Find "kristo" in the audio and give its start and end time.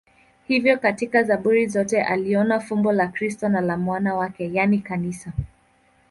3.07-3.49